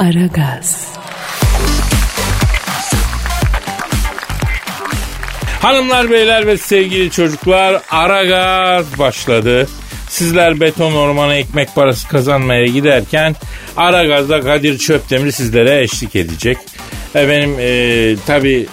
[0.00, 0.88] Aragaz.
[5.62, 9.68] Hanımlar, beyler ve sevgili çocuklar Aragaz başladı.
[10.08, 13.36] Sizler beton ormana ekmek parası kazanmaya giderken
[13.76, 16.58] Aragaz'da Kadir Çöptemir sizlere eşlik edecek.
[17.14, 18.66] Efendim e, tabi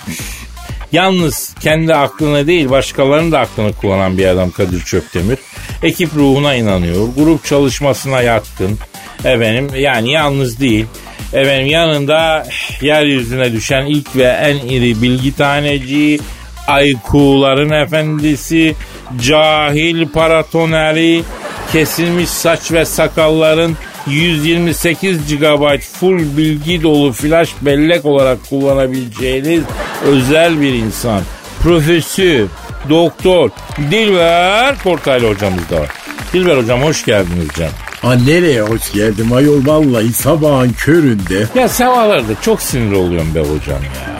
[0.92, 5.38] yalnız kendi aklını değil başkalarının da aklını kullanan bir adam Kadir Çöptemir.
[5.84, 7.08] Ekip ruhuna inanıyor.
[7.18, 8.80] Grup çalışmasına yatkın.
[9.20, 10.86] Efendim yani yalnız değil.
[11.34, 12.48] Efendim yanında
[12.82, 16.20] yeryüzüne düşen ilk ve en iri bilgi taneci,
[16.68, 18.76] aykuların efendisi,
[19.22, 21.24] cahil paratoneri,
[21.72, 23.78] kesilmiş saç ve sakalların
[24.08, 29.64] 128 GB full bilgi dolu flash bellek olarak kullanabileceğiniz
[30.06, 31.22] özel bir insan.
[31.64, 32.48] Profesör,
[32.90, 33.50] doktor,
[33.92, 35.90] Dilber Kortaylı hocamız da var.
[36.34, 37.87] Dilber hocam hoş geldiniz canım.
[38.02, 41.48] Ha nereye hoş geldim ayol vallahi sabahın köründe.
[41.56, 44.18] Ya sabahlarda çok sinir oluyorum be hocam ya.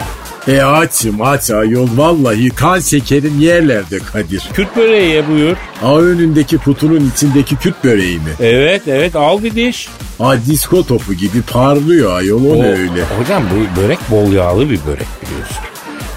[0.54, 4.48] E açım aç ayol vallahi kan şekerin yerlerde Kadir.
[4.54, 5.56] Kürt böreği ye buyur.
[5.80, 8.30] Ha önündeki kutunun içindeki küt böreği mi?
[8.40, 9.88] Evet evet al bir diş.
[10.18, 13.04] Ha disko topu gibi parlıyor ayol o, O- ne öyle.
[13.18, 15.56] Hocam bu börek bol yağlı bir börek biliyorsun.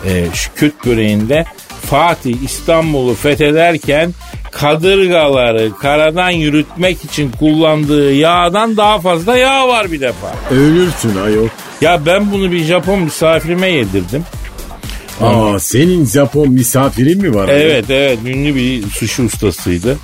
[0.06, 1.46] Ee, şu Kürt böreğinde
[1.90, 4.14] Fatih İstanbul'u fethederken
[4.52, 10.28] kadırgaları karadan yürütmek için kullandığı yağdan daha fazla yağ var bir defa.
[10.52, 11.48] Ölürsün ayol.
[11.82, 14.24] Ya ben bunu bir Japon misafirime yedirdim.
[15.22, 17.50] Aa senin Japon misafirin mi var?
[17.50, 19.98] Evet evet ünlü bir sushi ustasıydı.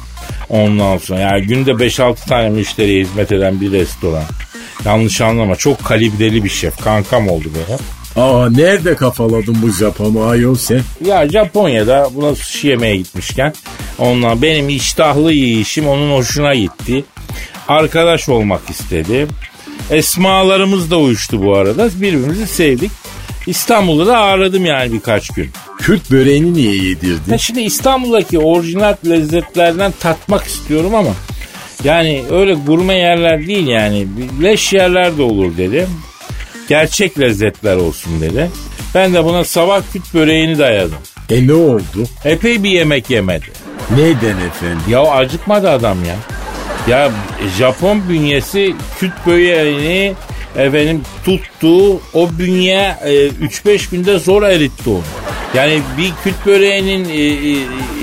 [0.50, 4.24] Ondan sonra yani günde 5-6 tane müşteriye hizmet eden bir restoran.
[4.86, 6.78] Yanlış anlama çok kalibreli bir şef.
[6.84, 7.80] Kankam oldu böyle.
[8.28, 10.82] Aa nerede kafaladın bu Japon'u ayol sen?
[11.06, 13.54] Ya Japonya'da buna sushi yemeye gitmişken
[14.00, 17.06] ondan benim iştahlı yiyişim onun hoşuna gitti.
[17.68, 19.28] Arkadaş olmak istedi.
[19.92, 21.90] Esmalarımız da uyuştu bu arada.
[21.96, 22.92] Birbirimizi sevdik.
[23.48, 25.50] İstanbul'da da ağırladım yani birkaç gün.
[25.80, 27.32] Kürt böreğini niye yedirdin?
[27.32, 31.12] Ya şimdi İstanbul'daki orijinal lezzetlerden tatmak istiyorum ama
[31.84, 34.08] yani öyle gurme yerler değil yani
[34.44, 35.88] leş yerler de olur dedi.
[36.70, 38.50] Gerçek lezzetler olsun dedi.
[38.96, 40.98] Ben de buna sabah küt böreğini dayadım.
[41.30, 42.08] E ne oldu?
[42.26, 43.46] Epey bir yemek yemedi.
[43.92, 44.80] Neden efendim?
[44.90, 46.16] Ya acıkmadı adam ya.
[46.88, 47.12] Ya
[47.58, 50.14] Japon bünyesi küt böreğini
[50.56, 52.02] efendim tuttu.
[52.14, 55.02] O bünye e, 3-5 günde zor eritti onu.
[55.54, 57.58] Yani bir küt böreğinin e, e,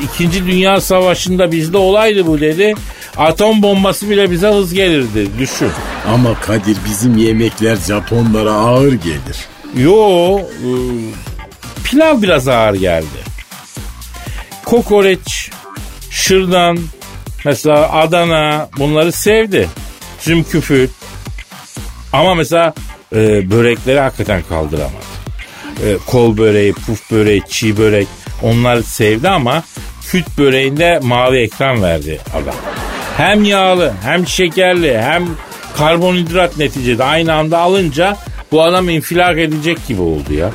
[0.04, 2.74] İkinci Dünya Savaşı'nda bizde olaydı bu dedi.
[3.16, 5.28] Atom bombası bile bize hız gelirdi.
[5.38, 5.70] Düşün.
[6.08, 9.46] Ama Kadir bizim yemekler Japonlara ağır gelir.
[9.76, 10.70] Yo e,
[11.84, 13.06] pilav biraz ağır geldi.
[14.64, 15.50] Kokoreç,
[16.14, 16.78] şırdan,
[17.44, 19.68] mesela Adana bunları sevdi.
[20.20, 20.88] Zümküfül.
[22.12, 22.74] Ama mesela
[23.14, 25.04] e, börekleri hakikaten kaldıramadı.
[25.86, 28.06] E, kol böreği, puf böreği, çiğ börek
[28.42, 29.62] onları sevdi ama
[30.08, 32.54] küt böreğinde mavi ekran verdi adam.
[33.16, 35.28] Hem yağlı hem şekerli hem
[35.76, 38.16] karbonhidrat neticede aynı anda alınca
[38.52, 40.50] bu adam infilak edecek gibi oldu ya.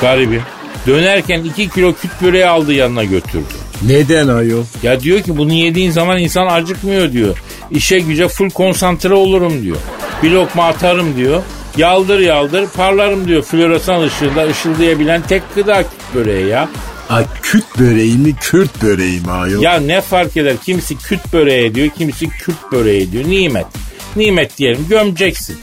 [0.00, 0.42] Garibim.
[0.86, 3.61] Dönerken 2 kilo küt böreği aldı yanına götürdü.
[3.86, 4.64] Neden ayol?
[4.82, 7.38] Ya diyor ki bunu yediğin zaman insan acıkmıyor diyor.
[7.70, 9.76] İşe güce full konsantre olurum diyor.
[10.22, 11.42] Bir lokma atarım diyor.
[11.76, 13.42] Yaldır yaldır parlarım diyor.
[13.42, 16.68] Floresan ışığında ışıldayabilen tek gıda küt böreği ya.
[17.10, 19.62] A, küt böreği mi Kürt böreği mi ayol?
[19.62, 20.56] Ya ne fark eder?
[20.64, 23.24] Kimisi küt böreği diyor, kimisi kürt böreği diyor.
[23.24, 23.66] Nimet.
[24.16, 25.56] Nimet diyelim gömeceksin.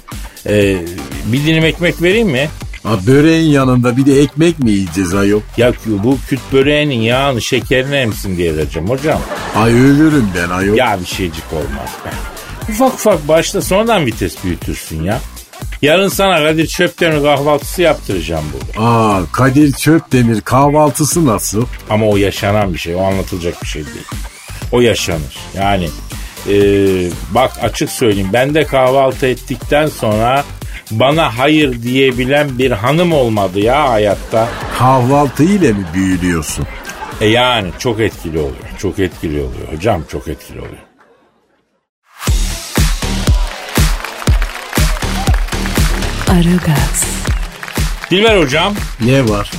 [0.46, 0.78] Ee,
[1.26, 2.50] bir dilim ekmek vereyim mi?
[2.90, 5.42] Ha, böreğin yanında bir de ekmek mi yiyeceğiz ayol?
[5.58, 9.22] Ya bu küt böreğinin yağını şekerini emsin diye vereceğim hocam.
[9.56, 10.76] Ay ölürüm ben ayol.
[10.76, 12.10] Ya bir şeycik olmaz be.
[12.72, 15.20] Ufak ufak başla sonradan vites büyütürsün ya.
[15.82, 18.88] Yarın sana Kadir Çöptemir kahvaltısı yaptıracağım burada.
[18.90, 21.66] Aa Kadir Çöpdemir kahvaltısı nasıl?
[21.90, 22.96] Ama o yaşanan bir şey.
[22.96, 24.06] O anlatılacak bir şey değil.
[24.72, 25.38] O yaşanır.
[25.58, 25.90] Yani
[26.50, 26.56] e,
[27.32, 28.30] bak açık söyleyeyim.
[28.34, 30.44] Ben de kahvaltı ettikten sonra
[30.92, 34.48] bana hayır diyebilen bir hanım olmadı ya hayatta.
[34.78, 36.66] Kahvaltı ile mi büyülüyorsun?
[37.22, 38.70] E yani çok etkili oluyor.
[38.78, 39.74] Çok etkili oluyor.
[39.74, 40.90] Hocam çok etkili oluyor.
[46.30, 47.04] Aragaz,
[48.12, 48.74] Dilber hocam
[49.06, 49.52] Ne var?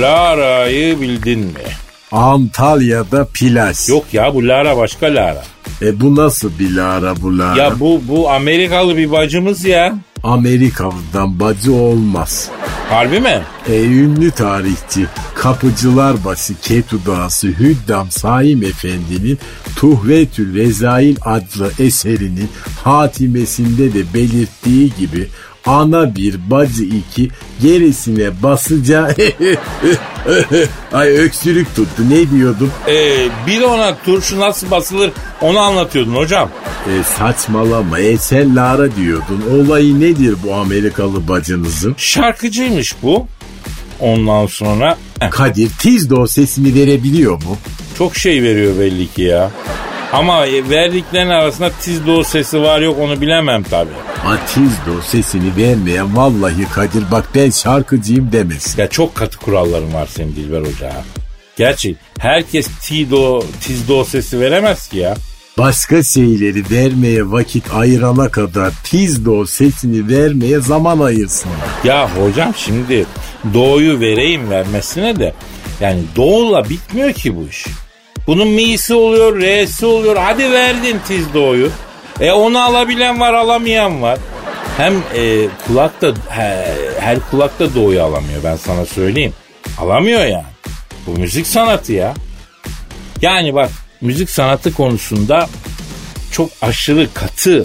[0.00, 1.52] Lara'yı bildin mi?
[2.12, 3.88] Antalya'da plaj.
[3.88, 5.44] Yok ya bu Lara başka Lara.
[5.82, 7.62] E bu nasıl bir Lara bu Lara?
[7.62, 9.94] Ya bu bu Amerikalı bir bacımız ya.
[10.22, 12.50] Amerikalı'dan bacı olmaz.
[12.88, 13.42] Harbi mi?
[13.68, 19.38] E, ünlü tarihçi Kapıcılar Başı Ketu Dağısı Hüddam Saim Efendi'nin
[19.76, 22.48] Tuhvetül Rezail adlı eserinin
[22.84, 25.28] hatimesinde de belirttiği gibi
[25.68, 27.28] ana bir bacı iki
[27.62, 29.08] gerisine basınca
[30.92, 32.72] ay öksürük tuttu ne diyordum?
[32.88, 35.10] Ee, bir ona turşu nasıl basılır
[35.40, 36.50] onu anlatıyordun hocam.
[36.86, 41.94] E, saçmalama e sen Lara diyordun olayı nedir bu Amerikalı bacınızın?
[41.98, 43.26] Şarkıcıymış bu.
[44.00, 47.56] Ondan sonra eh, Kadir Tizdo sesini verebiliyor mu?
[47.98, 49.50] çok şey veriyor belli ki ya.
[50.12, 53.90] Ama verdiklerinin arasında tizdo sesi var yok onu bilemem tabii.
[54.24, 58.82] Ha Tizdo sesini vermeyen vallahi Kadir bak ben şarkıcıyım demesin.
[58.82, 60.92] Ya çok katı kuralların var senin Dilber Hoca.
[61.56, 65.14] Gerçi herkes tido, tizdo sesi veremez ki ya.
[65.58, 71.50] Başka şeyleri vermeye vakit ayırana kadar Tizdo sesini vermeye zaman ayırsın.
[71.84, 73.06] Ya hocam şimdi
[73.54, 75.34] doğuyu vereyim vermesine de
[75.80, 77.64] yani doğuyla bitmiyor ki bu iş.
[78.28, 80.16] Bunun mi'si oluyor, re'si oluyor.
[80.16, 81.70] Hadi verdin tiz doğuyu.
[82.20, 84.18] E onu alabilen var, alamayan var.
[84.76, 85.92] Hem e, kulak
[86.28, 89.32] he, her kulak da doğuyu alamıyor ben sana söyleyeyim.
[89.78, 90.44] Alamıyor yani.
[91.06, 92.14] Bu müzik sanatı ya.
[93.22, 93.70] Yani bak
[94.00, 95.48] müzik sanatı konusunda
[96.32, 97.64] çok aşırı katı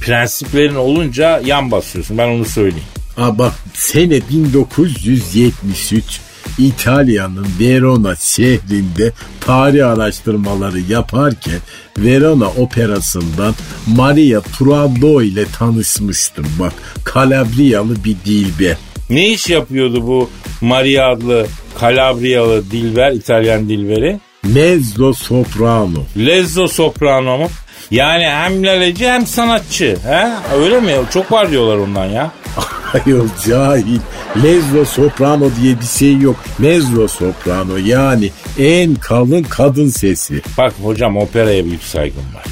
[0.00, 2.18] prensiplerin olunca yan basıyorsun.
[2.18, 2.88] Ben onu söyleyeyim.
[3.16, 6.20] Ha bak sene 1973
[6.58, 11.58] İtalya'nın Verona şehrinde tarih araştırmaları yaparken
[11.98, 13.54] Verona operasından
[13.86, 16.46] Maria Turandot ile tanışmıştım.
[16.60, 16.72] Bak
[17.04, 18.76] Kalabriyalı bir dilber.
[19.10, 20.30] Ne iş yapıyordu bu
[20.60, 21.46] Maria adlı
[21.80, 24.20] Kalabriyalı dilber, İtalyan dilberi?
[24.42, 26.04] Mezzo soprano.
[26.16, 27.48] Lezzo soprano mu?
[27.90, 29.96] Yani hem laleci hem sanatçı.
[30.04, 30.28] He?
[30.56, 30.92] Öyle mi?
[31.12, 32.30] Çok var diyorlar ondan ya.
[32.94, 34.00] Ayol cahil.
[34.42, 36.36] Lezzo soprano diye bir şey yok.
[36.58, 40.42] Mezzo soprano yani en kalın kadın sesi.
[40.58, 42.44] Bak hocam operaya büyük saygım var.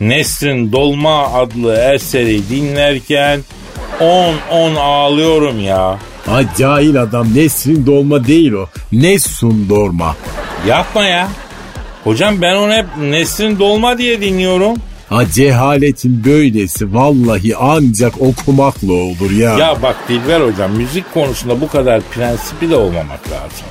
[0.00, 3.40] Nesrin Dolma adlı eseri dinlerken
[4.00, 5.98] on on ağlıyorum ya.
[6.26, 8.66] Ha cahil adam Nesrin Dolma değil o.
[8.92, 10.16] Nessun Dorma.
[10.68, 11.28] Yapma ya.
[12.04, 14.76] Hocam ben onu hep Nesrin Dolma diye dinliyorum.
[15.08, 19.58] Ha cehaletin böylesi vallahi ancak okumakla olur ya.
[19.58, 23.66] Ya bak Dilber hocam müzik konusunda bu kadar prensipi de olmamak lazım.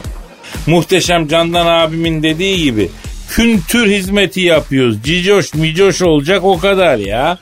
[0.67, 2.89] Muhteşem Candan abimin dediği gibi
[3.29, 5.03] kültür hizmeti yapıyoruz.
[5.03, 7.37] Cicoş micoş olacak o kadar ya.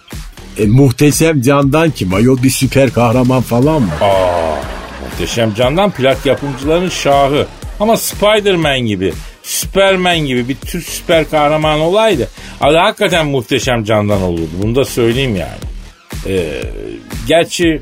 [0.58, 3.90] E, muhteşem candan kim ayol bir süper kahraman falan mı?
[4.02, 4.56] Aa,
[5.04, 7.48] Muhteşem Candan plak yapımcıların şahı.
[7.80, 9.14] Ama Spider-Man gibi,
[9.46, 12.30] Superman gibi bir Türk süper kahraman olaydı.
[12.62, 14.50] Adı hakikaten Muhteşem Candan olurdu.
[14.64, 15.60] Bunu da söyleyeyim yani.
[16.28, 16.62] Ee,
[17.28, 17.82] gerçi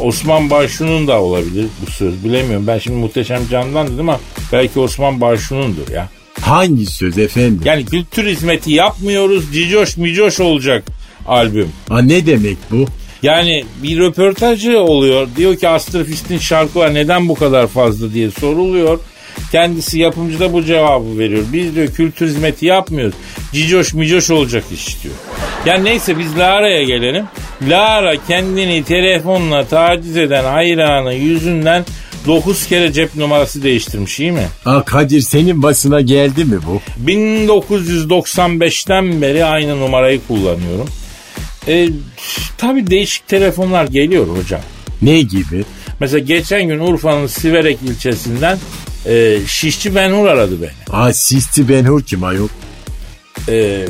[0.00, 2.66] Osman Başu'nun da olabilir bu söz bilemiyorum.
[2.66, 4.20] Ben şimdi Muhteşem Candan dedim ama
[4.52, 6.08] belki Osman Başu'nundur ya.
[6.40, 7.60] Hangi söz efendim?
[7.64, 10.84] Yani kültür hizmeti yapmıyoruz cicoş micoş olacak
[11.26, 11.68] albüm.
[11.88, 12.86] Ha ne demek bu?
[13.22, 15.28] Yani bir röportajı oluyor.
[15.36, 19.00] Diyor ki Astrofist'in şarkılar neden bu kadar fazla diye soruluyor.
[19.52, 21.44] Kendisi yapımcı da bu cevabı veriyor.
[21.52, 23.14] Biz diyor kültür hizmeti yapmıyoruz.
[23.52, 25.14] Cicoş micoş olacak iş diyor.
[25.66, 27.24] Yani neyse biz Lara'ya gelelim.
[27.68, 31.84] Lara kendini telefonla taciz eden hayranı yüzünden
[32.26, 34.46] 9 kere cep numarası değiştirmiş iyi mi?
[34.64, 36.80] Ha Kadir senin başına geldi mi bu?
[37.10, 40.88] 1995'ten beri aynı numarayı kullanıyorum.
[41.68, 41.88] E,
[42.58, 44.60] tabii değişik telefonlar geliyor hocam.
[45.02, 45.64] Ne gibi?
[46.00, 48.58] Mesela geçen gün Urfa'nın Siverek ilçesinden
[49.06, 50.96] e, Şişçi Benhur aradı beni.
[50.96, 52.48] Ha Sisti Benhur kim ayol?
[53.48, 53.86] E,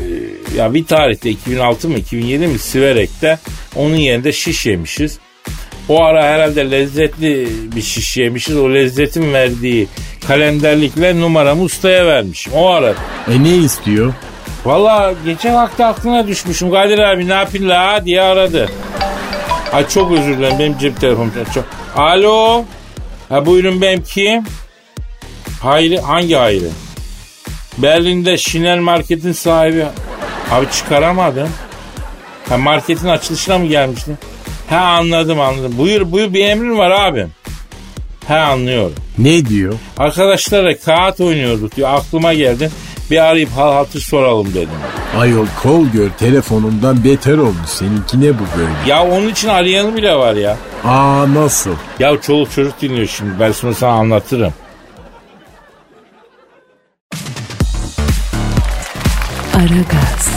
[0.56, 3.38] ya bir tarihte 2006 mı 2007 mi Siverek'te
[3.76, 5.18] onun yerinde şiş yemişiz.
[5.88, 8.56] O ara herhalde lezzetli bir şiş yemişiz.
[8.56, 9.88] O lezzetin verdiği
[10.26, 12.52] kalenderlikle numaramı ustaya vermişim.
[12.52, 12.98] O aradı.
[13.30, 14.12] E ne istiyor?
[14.64, 16.70] Valla geçen vakti aklına düşmüşüm.
[16.70, 18.68] Kadir abi ne yapayım la diye aradı.
[19.72, 21.64] Ay çok özür dilerim benim cep telefonum çok.
[21.96, 22.64] Alo.
[23.28, 24.44] Ha buyurun benim kim?
[25.60, 26.68] Hayri hangi Hayri?
[27.78, 29.86] Berlin'de Şinel Market'in sahibi.
[30.50, 31.48] Abi çıkaramadım.
[32.48, 34.18] Ha marketin açılışına mı gelmiştin?
[34.70, 35.72] Ha anladım anladım.
[35.78, 37.30] Buyur buyur bir emrin var abim.
[38.28, 38.94] Ha anlıyorum.
[39.18, 39.74] Ne diyor?
[39.98, 41.88] Arkadaşlarla kağıt oynuyorduk diyor.
[41.94, 42.70] Aklıma geldi.
[43.10, 44.68] Bir arayıp hal hatır soralım dedim.
[45.18, 47.68] Ayol kol gör telefonundan beter olmuş.
[47.68, 48.70] Seninki ne bu böyle?
[48.90, 50.56] Ya onun için arayanı bile var ya.
[50.84, 51.70] Aa nasıl?
[51.98, 53.30] Ya çoluk çocuk dinliyor şimdi.
[53.40, 54.52] Ben sonra sana anlatırım.
[59.60, 60.28] Aragaz,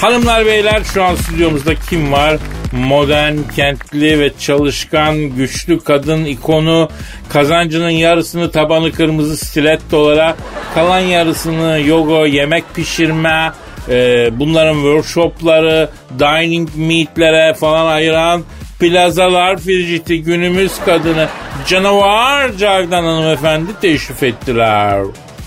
[0.00, 2.36] Hanımlar beyler şu an stüdyomuzda kim var?
[2.72, 6.88] Modern, kentli ve çalışkan, güçlü kadın ikonu,
[7.28, 10.36] kazancının yarısını tabanı kırmızı stilettolara,
[10.74, 13.52] kalan yarısını yoga, yemek pişirme,
[13.88, 18.42] e, bunların workshopları, dining meetlere falan ayıran
[18.80, 21.28] plazalar Fricit'i günümüz kadını
[21.66, 25.02] canavar Cavdan hanımefendi teşrif ettiler.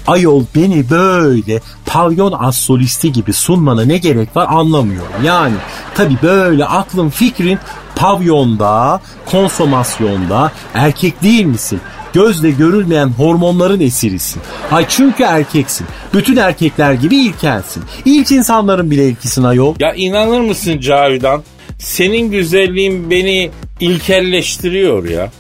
[0.08, 5.26] Ayol beni böyle pavyon as solisti gibi sunmana ne gerek var anlamıyorum.
[5.26, 5.56] Yani
[5.96, 7.60] tabi böyle aklın fikrin
[7.96, 11.80] pavyonda, konsomasyonda erkek değil misin?
[12.14, 14.42] Gözle görülmeyen hormonların esirisin.
[14.72, 15.88] Ay çünkü erkeksin.
[16.14, 17.84] Bütün erkekler gibi ilkelsin.
[18.06, 19.76] İlk insanların bile ilkisin ayol.
[19.80, 21.44] Ya inanır mısın Cavidan?
[21.80, 25.32] Senin güzelliğin beni ilkelleştiriyor ya.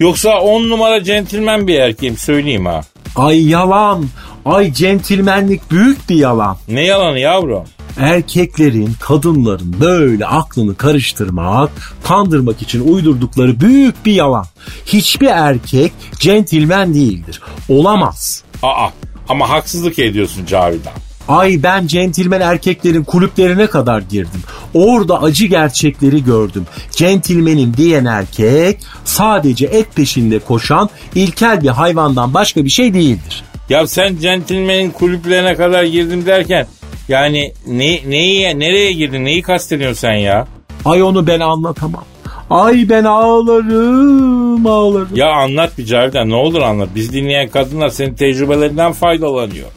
[0.00, 2.80] Yoksa on numara centilmen bir erkeğim söyleyeyim ha.
[3.16, 4.04] Ay yalan.
[4.44, 6.56] Ay centilmenlik büyük bir yalan.
[6.68, 7.64] Ne yalanı yavrum?
[7.98, 11.70] Erkeklerin, kadınların böyle aklını karıştırmak,
[12.04, 14.46] kandırmak için uydurdukları büyük bir yalan.
[14.86, 17.40] Hiçbir erkek centilmen değildir.
[17.68, 18.42] Olamaz.
[18.62, 18.88] Aa
[19.28, 20.92] ama haksızlık ediyorsun Cavidan.
[21.28, 24.42] Ay ben centilmen erkeklerin kulüplerine kadar girdim.
[24.74, 26.66] Orada acı gerçekleri gördüm.
[26.90, 33.44] Centilmenim diyen erkek sadece et peşinde koşan ilkel bir hayvandan başka bir şey değildir.
[33.68, 36.66] Ya sen centilmenin kulüplerine kadar girdim derken
[37.08, 40.46] yani ne, neyi, nereye girdin neyi kastediyorsun sen ya?
[40.84, 42.04] Ay onu ben anlatamam.
[42.50, 45.08] Ay ben ağlarım ağlarım.
[45.14, 46.88] Ya anlat bir Cavidan ne olur anlat.
[46.94, 49.68] Biz dinleyen kadınlar senin tecrübelerinden faydalanıyor.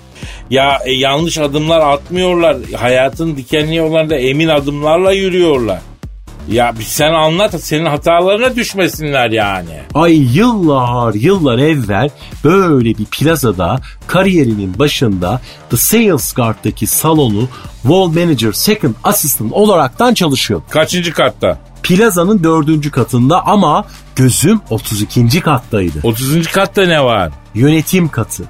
[0.50, 2.58] Ya e, yanlış adımlar atmıyorlar.
[2.78, 5.80] Hayatın dikenli yollarında emin adımlarla yürüyorlar.
[6.52, 9.82] Ya sen anlat senin hatalarına düşmesinler yani.
[9.94, 12.10] Ay yıllar yıllar evvel
[12.44, 17.48] böyle bir plazada kariyerinin başında The Sales Guard'daki salonu
[17.82, 20.66] Wall Manager Second Assistant olaraktan çalışıyordu.
[20.70, 21.60] Kaçıncı katta?
[21.84, 23.86] Plazanın dördüncü katında ama
[24.16, 25.42] gözüm 32.
[25.42, 26.00] kattaydı.
[26.04, 26.48] 30.
[26.48, 27.32] katta ne var?
[27.56, 28.44] Yönetim katı.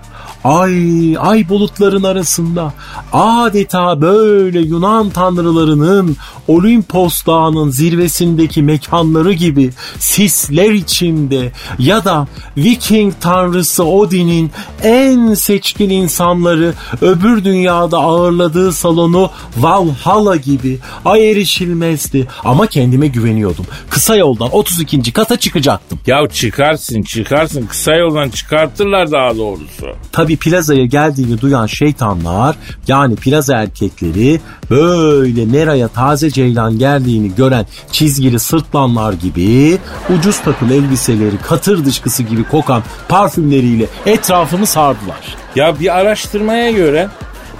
[0.44, 2.74] Ay ay bulutların arasında
[3.13, 6.17] adeta böyle Yunan tanrılarının
[6.48, 12.27] Olimpos dağının zirvesindeki mekanları gibi sisler içinde ya da
[12.58, 14.51] Viking tanrısı Odin'in
[14.84, 23.65] en seçkin insanları öbür dünyada ağırladığı salonu Valhalla gibi ay erişilmezdi ama kendime güveniyordum.
[23.89, 25.13] Kısa yoldan 32.
[25.13, 26.00] kata çıkacaktım.
[26.08, 29.88] Ya çıkarsın çıkarsın kısa yoldan çıkartırlar daha doğrusu.
[30.27, 32.55] Tabi plazaya geldiğini duyan şeytanlar
[32.88, 39.77] yani plaza erkekleri böyle Nera'ya taze ceylan geldiğini gören çizgili sırtlanlar gibi
[40.17, 45.36] ucuz takım elbiseleri katır dışkısı gibi kokan parfümleriyle etrafımı sardılar.
[45.55, 47.10] Ya bir araştırmaya göre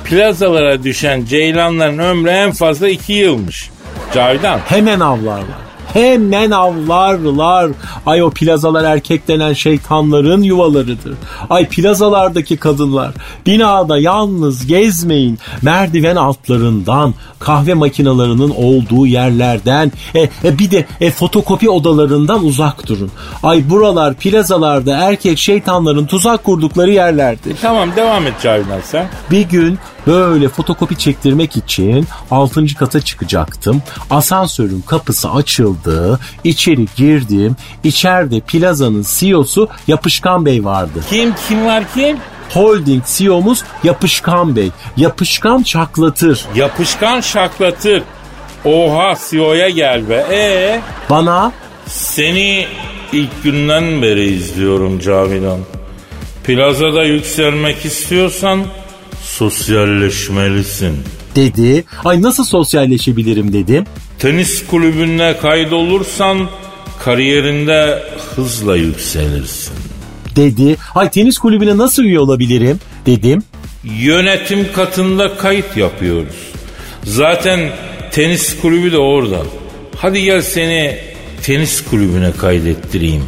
[0.04, 3.70] plazalara düşen ceylanların ömrü en fazla iki yılmış.
[4.14, 4.60] Cavidan.
[4.60, 5.67] Hemen avlarlar.
[5.98, 7.72] Hemen avlarlar.
[8.06, 11.14] Ay o plazalar erkek denen şeytanların yuvalarıdır.
[11.50, 13.12] Ay plazalardaki kadınlar
[13.46, 15.40] binada yalnız gezmeyin.
[15.62, 23.12] Merdiven altlarından, kahve makinalarının olduğu yerlerden, e, e, bir de e, fotokopi odalarından uzak durun.
[23.44, 27.56] Ay buralar plazalarda erkek şeytanların tuzak kurdukları yerlerdir.
[27.62, 29.08] Tamam devam et Cavidan sen.
[29.32, 32.66] Bir gün böyle fotokopi çektirmek için 6.
[32.80, 33.82] kata çıkacaktım.
[34.10, 36.20] Asansörün kapısı açıldı.
[36.44, 37.56] İçeri girdim.
[37.84, 41.00] İçeride plazanın CEO'su Yapışkan Bey vardı.
[41.10, 42.18] Kim kim var kim?
[42.54, 44.70] Holding CEO'muz Yapışkan Bey.
[44.98, 46.46] Yapışkan çaklatır.
[46.56, 48.04] Yapışkan şaklatır.
[48.66, 50.26] Oha CEO'ya gel be.
[50.32, 51.52] E Bana
[51.88, 52.68] seni
[53.14, 55.60] ilk günden beri izliyorum Cavidan.
[56.44, 58.60] Plazada yükselmek istiyorsan
[59.38, 60.98] sosyalleşmelisin.
[61.36, 61.84] dedi.
[62.06, 63.86] Ay nasıl sosyalleşebilirim dedim.
[64.20, 66.50] Tenis kulübüne kaydolursan
[67.00, 68.04] kariyerinde
[68.36, 69.74] hızla yükselirsin.
[70.36, 70.78] Dedi.
[70.96, 73.44] Ay tenis kulübüne nasıl üye olabilirim dedim.
[73.84, 76.36] Yönetim katında kayıt yapıyoruz.
[77.04, 77.70] Zaten
[78.12, 79.42] tenis kulübü de orada.
[79.98, 80.98] Hadi gel seni
[81.44, 83.24] tenis kulübüne kaydettireyim.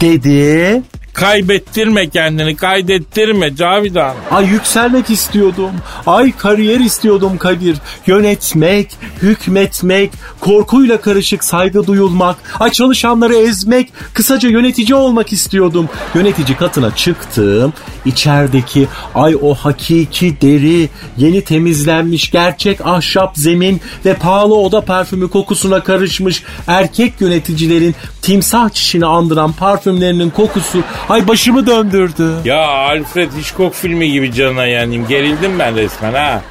[0.00, 0.82] Dedi.
[1.14, 4.14] Kaybettirme kendini kaydettirme Cavidan.
[4.30, 5.70] Ay yükselmek istiyordum.
[6.06, 7.76] Ay kariyer istiyordum Kadir.
[8.06, 8.90] Yönetmek,
[9.22, 15.88] hükmetmek, korkuyla karışık saygı duyulmak, ay çalışanları ezmek, kısaca yönetici olmak istiyordum.
[16.14, 17.72] Yönetici katına çıktım.
[18.04, 25.82] İçerideki ay o hakiki deri, yeni temizlenmiş gerçek ahşap zemin ve pahalı oda parfümü kokusuna
[25.82, 32.30] karışmış erkek yöneticilerin timsah çişini andıran parfümlerinin kokusu ay başımı döndürdü.
[32.44, 35.06] Ya Alfred Hitchcock filmi gibi canına yanayım.
[35.08, 36.42] Gerildim ben resmen ha.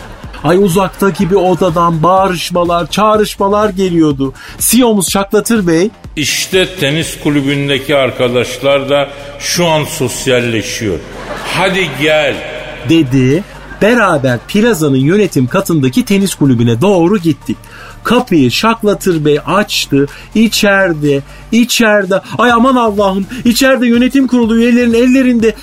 [0.43, 4.33] Ay uzaktaki bir odadan bağırışmalar, çağrışmalar geliyordu.
[4.59, 10.99] CEO'muz Şaklatır Bey İşte tenis kulübündeki arkadaşlar da şu an sosyalleşiyor.
[11.47, 12.35] Hadi gel.
[12.89, 13.43] dedi.
[13.81, 17.57] Beraber plazanın yönetim katındaki tenis kulübüne doğru gittik.
[18.03, 20.05] Kapıyı Şaklatır Bey açtı.
[20.35, 22.21] İçeride, içeride.
[22.37, 23.25] Ay aman Allah'ım.
[23.45, 25.55] içeride yönetim kurulu üyelerinin ellerinde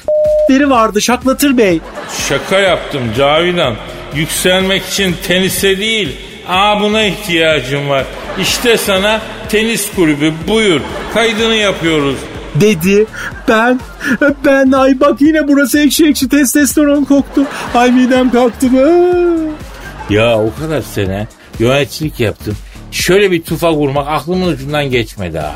[0.51, 1.81] leri vardı Şaklatır Bey.
[2.29, 3.75] Şaka yaptım Cavidan.
[4.15, 6.17] Yükselmek için tenise değil,
[6.49, 8.05] aa buna ihtiyacım var.
[8.41, 10.81] İşte sana tenis kulübü buyur.
[11.15, 12.17] Kaydını yapıyoruz.
[12.55, 13.07] Dedi.
[13.49, 13.81] Ben,
[14.45, 17.43] ben ay bak yine burası ekşi ekşi testosteron koktu.
[17.75, 18.81] Ay midem kalktı mı?
[20.11, 21.27] Ya o kadar sene
[21.59, 22.57] yöneticilik yaptım.
[22.93, 25.55] Şöyle bir tufak vurmak aklımın ucundan geçmedi ha.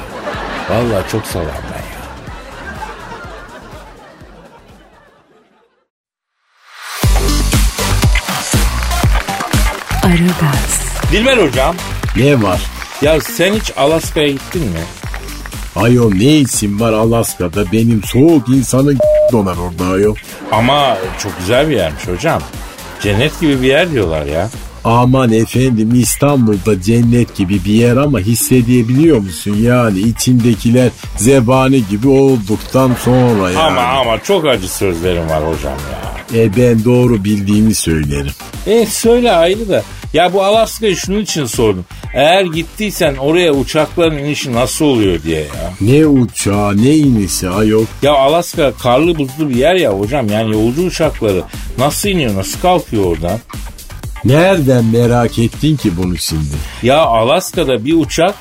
[0.70, 1.94] Vallahi çok salam ben ya.
[10.02, 10.80] Aragaz,
[11.12, 11.76] Dilber hocam
[12.16, 12.60] Ne var?
[13.02, 14.80] ya sen hiç Alaska'ya gittin mi?
[15.76, 18.98] Ayol ne isim var Alaska'da benim soğuk insanın
[19.32, 20.16] donar orada ayol.
[20.52, 22.42] Ama çok güzel bir yermiş hocam.
[23.02, 24.50] Cennet gibi bir yer diyorlar ya.
[24.84, 32.90] Aman efendim İstanbul'da cennet gibi bir yer ama hissedebiliyor musun yani içindekiler zebani gibi olduktan
[33.04, 33.58] sonra yani.
[33.58, 36.13] Ama ama çok acı sözlerim var hocam ya.
[36.34, 38.32] E ben doğru bildiğimi söylerim.
[38.66, 39.82] E söyle ayrı da.
[40.12, 41.84] Ya bu Alaska'yı şunun için sordum.
[42.14, 45.72] Eğer gittiysen oraya uçakların inişi nasıl oluyor diye ya.
[45.80, 47.84] Ne uçağı ne inisi ayol.
[48.02, 50.28] Ya Alaska karlı buzlu bir yer ya hocam.
[50.28, 51.42] Yani yolcu uçakları
[51.78, 53.38] nasıl iniyor nasıl kalkıyor oradan?
[54.24, 56.54] Nereden merak ettin ki bunu şimdi?
[56.82, 58.34] Ya Alaska'da bir uçak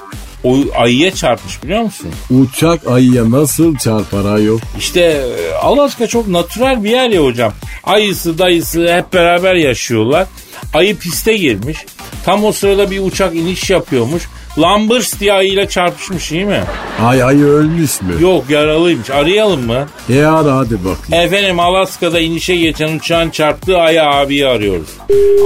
[0.44, 2.10] o ayıya çarpmış biliyor musun?
[2.30, 4.60] Uçak ayıya nasıl çarpar ayol?
[4.80, 7.54] İşte e, Alaska çok natürel bir yer ya hocam.
[7.84, 10.28] Ayısı dayısı hep beraber yaşıyorlar.
[10.74, 11.78] Ayı piste girmiş.
[12.26, 14.24] Tam o sırada bir uçak iniş yapıyormuş.
[14.58, 16.64] Lambırs diye ayıyla çarpışmış değil mi?
[17.06, 18.14] Ay ayı ölmüş mü?
[18.20, 19.10] Yok yaralıymış.
[19.10, 19.88] Arayalım mı?
[20.10, 21.26] E ara hadi bakayım.
[21.26, 24.90] Efendim Alaska'da inişe geçen uçağın çarptığı ayı abiyi arıyoruz.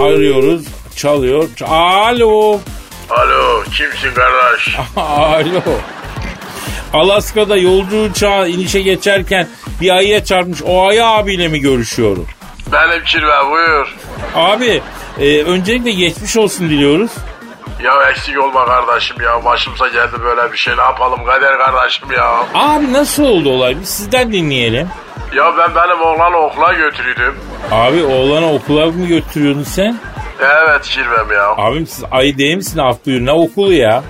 [0.01, 0.65] Arıyoruz.
[0.95, 1.49] Çalıyor.
[1.67, 2.59] Alo.
[3.09, 4.75] Alo kimsin kardeş?
[4.97, 5.61] Alo.
[6.93, 9.47] Alaska'da yolcu uçağı inişe geçerken
[9.81, 10.61] bir ayıya çarpmış.
[10.65, 12.27] O ayı abiyle mi görüşüyorum?
[12.71, 13.95] Benim Kirve buyur.
[14.35, 14.81] Abi
[15.19, 17.11] e, öncelikle geçmiş olsun diliyoruz.
[17.83, 22.43] Ya eksik olma kardeşim ya başımıza geldi böyle bir şey ne yapalım kader kardeşim ya.
[22.53, 23.75] Abi nasıl oldu olay?
[23.81, 24.87] Biz sizden dinleyelim.
[25.35, 27.35] Ya ben benim oğlanı okula götürüyordum.
[27.71, 29.97] Abi oğlanı okula mı götürüyordun sen?
[30.39, 31.47] Evet Kirvem ya.
[31.57, 34.03] Abim siz ayı değil misin af buyur ne okulu ya?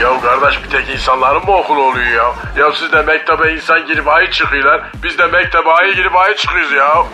[0.00, 2.34] Ya kardeş bir tek insanların mı okulu oluyor ya?
[2.64, 4.80] Ya siz de mektebe insan girip ayı çıkıyorlar.
[5.02, 7.04] Biz de mektebe ayı girip ayı çıkıyoruz ya.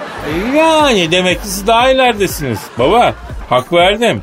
[0.54, 2.58] Yani demek ki siz daha ilerdesiniz.
[2.78, 3.14] Baba
[3.50, 4.22] hak verdim.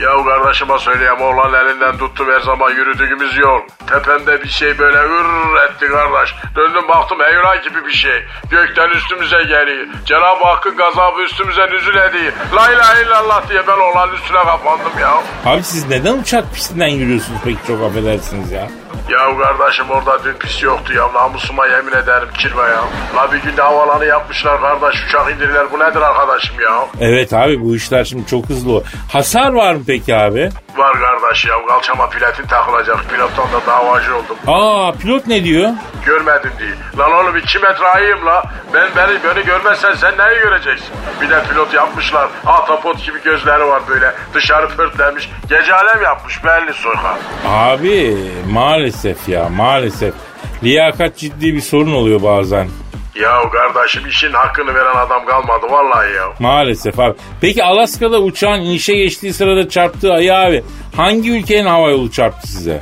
[0.00, 3.60] Ya kardeşime söyleyeyim oğlan elinden tuttum her zaman yürüdüğümüz yol.
[3.86, 6.34] Tepemde bir şey böyle ır etti kardeş.
[6.56, 8.22] Döndüm baktım heyran gibi bir şey.
[8.50, 9.86] Gökten üstümüze geliyor.
[10.06, 12.32] Cenab-ı Hakk'ın gazabı üstümüze nüzul ediyor.
[12.56, 15.22] La ilahe illallah diye ben oğlanın üstüne kapandım ya.
[15.44, 18.68] Abi siz neden uçak pistinden yürüyorsunuz peki çok affedersiniz ya?
[19.10, 21.12] Ya kardeşim orada dün pis yoktu ya.
[21.14, 22.84] Namusuma yemin ederim kirve ya.
[23.16, 25.04] La bir günde havalanı yapmışlar kardeş.
[25.08, 25.72] Uçak indirirler.
[25.72, 26.86] Bu nedir arkadaşım ya?
[27.00, 28.82] Evet abi bu işler şimdi çok hızlı.
[29.12, 30.48] Hasar var mı peki abi?
[30.76, 31.66] Var kardeş ya.
[31.68, 33.10] Kalçama platin takılacak.
[33.10, 34.36] Pilottan da davacı oldum.
[34.46, 35.70] Aa pilot ne diyor?
[36.06, 36.70] Görmedim diye.
[36.98, 38.42] Lan oğlum iki metre ayıyım la.
[38.74, 40.88] Ben beni, beni görmezsen sen neyi göreceksin?
[41.20, 42.28] Bir de pilot yapmışlar.
[42.46, 44.14] Ahtapot gibi gözleri var böyle.
[44.34, 45.30] Dışarı pörtlenmiş.
[45.48, 47.16] Gece alem yapmış belli soykan.
[47.48, 48.16] Abi
[48.50, 50.14] maalesef ya maalesef.
[50.62, 52.68] Liyakat ciddi bir sorun oluyor bazen.
[53.14, 56.24] Ya kardeşim işin hakkını veren adam kalmadı vallahi ya.
[56.38, 57.14] Maalesef abi.
[57.40, 60.64] Peki Alaska'da uçağın inişe geçtiği sırada çarptığı ayı abi
[60.96, 62.80] hangi ülkenin hava yolu çarptı size?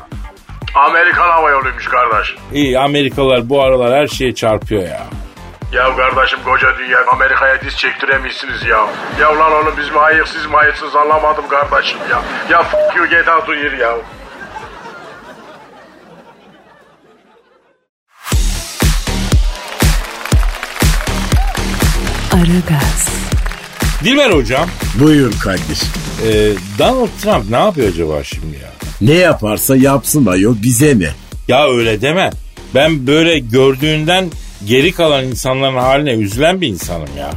[0.74, 2.34] Amerikan hava yoluymuş kardeş.
[2.52, 5.00] İyi Amerikalılar bu aralar her şeye çarpıyor ya.
[5.72, 8.86] Ya kardeşim koca dünya Amerika'ya diz çektiremezsiniz ya.
[9.20, 12.22] Ya lan oğlum biz mi hayır siz mi hayırsınız anlamadım kardeşim ya.
[12.50, 13.96] Ya f*** you get out of here ya.
[22.42, 23.08] Aragaz,
[24.04, 24.68] Dilber hocam
[25.00, 25.82] Buyur Kadir.
[26.28, 28.70] e, Donald Trump ne yapıyor acaba şimdi ya?
[29.00, 31.08] Ne yaparsa yapsın ayol bize ne?
[31.48, 32.30] Ya öyle deme.
[32.74, 34.24] Ben böyle gördüğünden
[34.66, 37.30] geri kalan insanların haline üzülen bir insanım ya.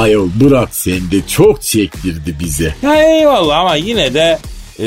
[0.00, 2.74] Ayol bırak sen de çok çektirdi bize.
[2.82, 4.38] Ya eyvallah ama yine de
[4.80, 4.86] e,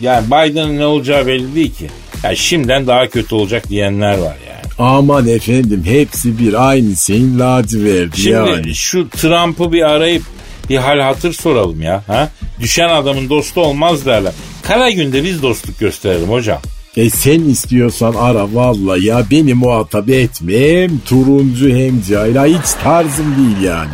[0.00, 1.90] yani Biden'ın ne olacağı belli değil ki.
[2.24, 4.53] Ya şimdiden daha kötü olacak diyenler var yani.
[4.78, 8.74] Aman efendim hepsi bir aynı şeyin laciverdi Şimdi yani.
[8.74, 10.22] şu Trump'ı bir arayıp
[10.70, 12.02] bir hal hatır soralım ya.
[12.06, 12.30] Ha?
[12.60, 14.32] Düşen adamın dostu olmaz derler.
[14.62, 16.58] Kara günde biz dostluk gösterelim hocam.
[16.96, 20.52] E sen istiyorsan ara vallahi ya beni muhatap etme.
[20.82, 22.36] Hem turuncu hem cahil.
[22.36, 23.90] Ha, Hiç tarzım değil yani.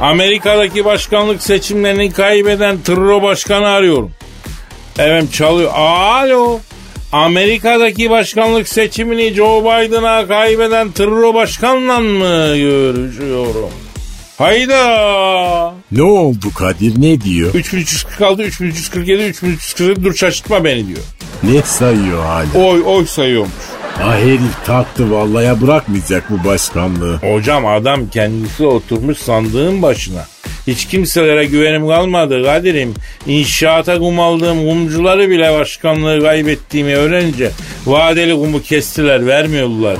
[0.00, 4.10] Amerika'daki başkanlık seçimlerini kaybeden Truro Başkanı arıyorum.
[4.98, 5.72] Evet çalıyor.
[5.74, 6.60] Alo.
[7.16, 13.70] Amerika'daki başkanlık seçimini Joe Biden'a kaybeden Truro Başkan'la mı görüşüyorum?
[14.38, 15.74] Hayda.
[15.92, 17.54] Ne oldu Kadir ne diyor?
[17.54, 20.98] 3346, 3347, 3347 dur şaşırtma beni diyor.
[21.42, 22.66] Ne sayıyor hala?
[22.68, 23.52] Oy oy sayıyormuş.
[24.02, 27.16] Ah herif taktı vallahi bırakmayacak bu başkanlığı.
[27.16, 30.26] Hocam adam kendisi oturmuş sandığın başına.
[30.66, 32.94] Hiç kimselere güvenim kalmadı Kadir'im.
[33.26, 37.50] İnşaata kum aldığım kumcuları bile başkanlığı kaybettiğimi öğrenince
[37.86, 39.96] vadeli kumu kestiler vermiyorlar.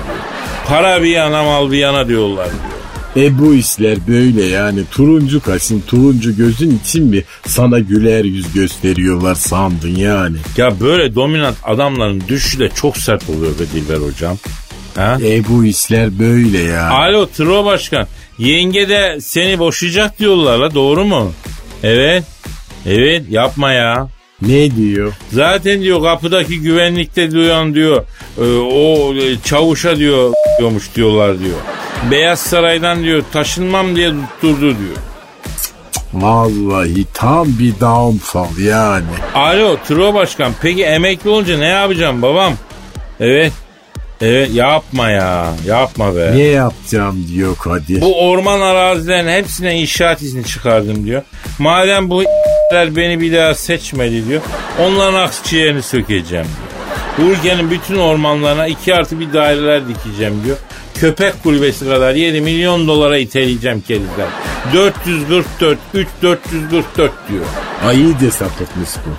[0.68, 2.76] Para bir yana mal bir yana diyorlar diyor.
[3.16, 9.34] E bu işler böyle yani turuncu kaşın turuncu gözün için mi sana güler yüz gösteriyorlar
[9.34, 10.36] sandın yani.
[10.56, 14.38] Ya böyle dominant adamların düşüşü de çok sert oluyor be Dilber hocam.
[14.96, 15.18] Ha?
[15.24, 16.90] E bu işler böyle ya.
[16.90, 18.06] Alo Tro Başkan.
[18.38, 21.32] Yenge de seni boşayacak diyorlar la doğru mu?
[21.82, 22.24] Evet.
[22.86, 24.08] Evet yapma ya.
[24.42, 25.12] Ne diyor?
[25.32, 28.04] Zaten diyor kapıdaki güvenlikte duyan diyor
[28.38, 31.56] e, o e, çavuşa diyor diyormuş diyorlar diyor.
[32.10, 34.96] Beyaz Saray'dan diyor taşınmam diye tutturdu diyor.
[36.12, 39.06] Vallahi tam bir downfall yani.
[39.34, 42.52] Alo Tro Başkan peki emekli olunca ne yapacağım babam?
[43.20, 43.52] Evet.
[44.20, 46.32] Evet yapma ya yapma be.
[46.34, 48.00] Ne yapacağım diyor Kadir.
[48.00, 51.22] Bu orman arazilerin hepsine inşaat izni çıkardım diyor.
[51.58, 52.22] Madem bu
[52.72, 54.42] beni bir daha seçmedi diyor.
[54.80, 56.46] Onların akciğerini sökeceğim
[57.18, 57.30] diyor.
[57.30, 60.56] Ülkenin bütün ormanlarına iki artı bir daireler dikeceğim diyor.
[60.94, 64.26] Köpek kulübesi kadar 7 milyon dolara iteleyeceğim kerizler.
[64.74, 67.44] 444, 3 444 diyor.
[67.84, 69.10] Ay iyice sapıtmış bu.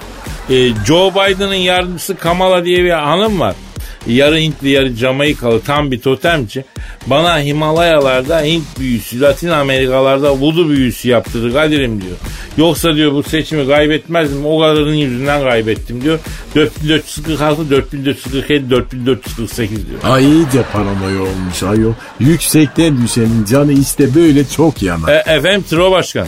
[0.54, 3.56] Ee, Joe Biden'ın yardımcısı Kamala diye bir hanım var.
[4.08, 6.66] Yarı Hintli yarı Jamaikalı tam bir totemci.
[7.08, 12.18] Bana Himalayalarda Hint büyüsü, Latin Amerikalarda vudu büyüsü yaptırdı Kadir'im diyor.
[12.58, 16.20] Yoksa diyor bu seçimi kaybetmezdim o kadarının yüzünden kaybettim diyor.
[16.56, 20.00] 4446, 4447, 4448 diyor.
[20.04, 21.94] Ay iyice paranoya olmuş ayol.
[22.20, 25.10] Yüksekten düşenin canı işte böyle çok yanar.
[25.10, 26.28] E, efendim Tro Başkan.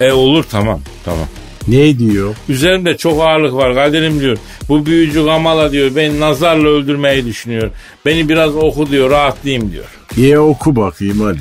[0.00, 1.26] E olur tamam tamam.
[1.68, 2.34] Ne diyor?
[2.48, 4.38] Üzerimde çok ağırlık var Kadir'im diyor.
[4.68, 7.70] Bu büyücü Kamala diyor beni nazarla öldürmeyi düşünüyor.
[8.06, 9.84] Beni biraz oku diyor rahatlayayım diyor.
[10.16, 11.40] Ye oku bakayım hadi.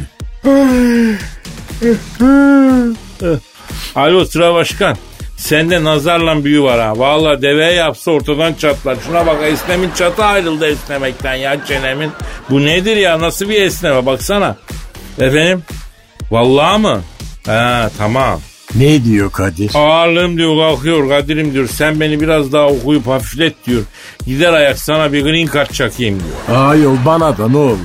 [3.96, 4.98] Alo Sıra Başkan.
[5.38, 7.00] Sende nazarla büyü var ha.
[7.00, 8.98] Valla deve yapsa ortadan çatlar.
[9.06, 12.12] Şuna bak esnemin çatı ayrıldı esnemekten ya çenemin.
[12.50, 14.56] Bu nedir ya nasıl bir esneme baksana.
[15.20, 15.64] Efendim?
[16.32, 17.02] Vallahi mı?
[17.46, 18.42] Ha tamam.
[18.76, 19.72] Ne diyor Kadir?
[19.76, 21.68] Ağırlığım diyor kalkıyor Kadir'im diyor.
[21.68, 23.82] Sen beni biraz daha okuyup hafiflet diyor.
[24.26, 26.60] Gider ayak sana bir green card çakayım diyor.
[26.60, 27.78] Ayol bana da ne olur.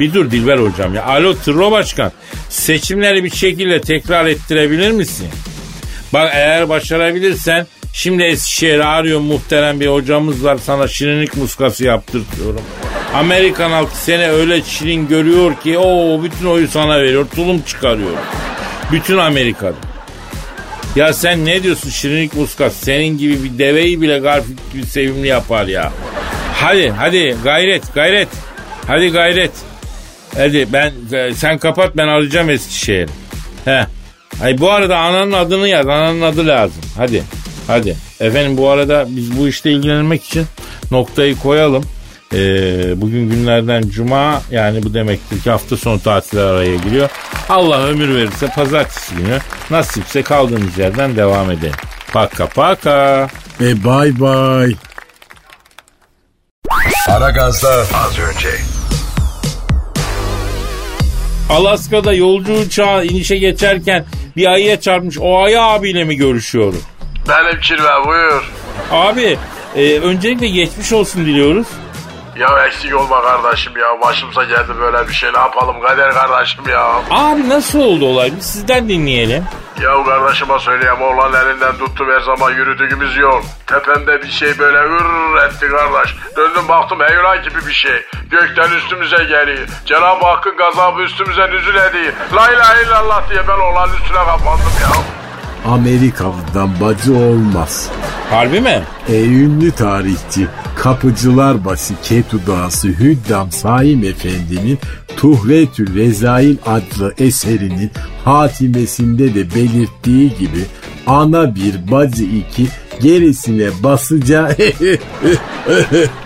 [0.00, 1.04] Bir dur Dilber hocam ya.
[1.04, 2.12] Alo Tırro Başkan.
[2.48, 5.26] Seçimleri bir şekilde tekrar ettirebilir misin?
[6.12, 12.60] Bak eğer başarabilirsen şimdi Eskişehir'e arıyor muhterem bir hocamız var sana şirinlik muskası yaptırtıyorum.
[13.14, 18.10] Amerikan halkı seni öyle şirin görüyor ki o bütün oyu sana veriyor tulum çıkarıyor.
[18.92, 19.93] Bütün Amerika'da.
[20.96, 25.66] Ya sen ne diyorsun şirinlik muskat senin gibi bir deveyi bile Garfield gibi sevimli yapar
[25.66, 25.92] ya.
[26.52, 28.28] Hadi hadi gayret gayret.
[28.86, 29.50] Hadi gayret.
[30.36, 30.92] Hadi ben
[31.34, 33.08] sen kapat ben arayacağım Eskişehir.
[33.64, 33.86] He.
[34.42, 35.88] Ay bu arada ananın adını yaz.
[35.88, 36.82] Ananın adı lazım.
[36.96, 37.22] Hadi.
[37.66, 37.96] Hadi.
[38.20, 40.46] Efendim bu arada biz bu işte ilgilenmek için
[40.90, 41.84] noktayı koyalım.
[42.32, 47.08] Ee, bugün günlerden cuma yani bu demektir ki hafta sonu tatili araya giriyor.
[47.48, 49.38] Allah ömür verirse pazartesi günü
[49.70, 51.74] nasipse kaldığımız yerden devam edelim.
[52.12, 53.28] Paka paka.
[53.60, 54.74] E bay bay.
[57.08, 58.48] Aragaz'da az önce.
[61.50, 64.04] Alaska'da yolcu uçağı inişe geçerken
[64.36, 65.18] bir ayıya çarpmış.
[65.20, 66.82] O ayı abiyle mi görüşüyorum?
[67.28, 68.52] Benim kirve buyur.
[68.90, 69.38] Abi
[69.76, 71.66] e, öncelikle geçmiş olsun diliyoruz.
[72.36, 74.00] Ya eksik olma kardeşim ya.
[74.00, 75.32] Başımıza geldi böyle bir şey.
[75.32, 77.00] Ne yapalım kader kardeşim ya.
[77.10, 78.32] Abi nasıl oldu olay?
[78.36, 79.44] Biz sizden dinleyelim.
[79.82, 83.42] Ya kardeşime söyleyeyim oğlan elinden tuttum her zaman yürüdüğümüz yol.
[83.66, 86.14] Tepemde bir şey böyle ır etti kardeş.
[86.36, 88.02] Döndüm baktım heyran gibi bir şey.
[88.30, 89.68] Gökten üstümüze geliyor.
[89.86, 92.12] Cenab-ı Hakk'ın gazabı üstümüze nüzul ediyor.
[92.36, 95.23] La ilahe illallah diye ben oğlanın üstüne kapandım ya.
[95.64, 97.88] Amerikalı'dan bacı olmaz.
[98.30, 98.82] Harbi mi?
[99.08, 100.46] E, ünlü tarihçi
[100.76, 104.78] Kapıcılarbaşı Ketu Dağısı Hüddam Saim Efendi'nin
[105.16, 107.90] Tuhretül Rezail adlı eserinin
[108.24, 110.64] hatimesinde de belirttiği gibi
[111.06, 112.66] ana bir bacı iki
[113.02, 114.48] gerisine basıca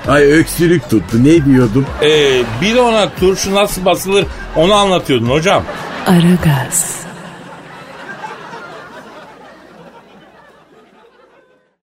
[0.08, 5.62] ay öksürük tuttu ne diyordum Ee, bir ona turşu nasıl basılır onu anlatıyordun hocam.
[6.06, 7.07] Aragaz.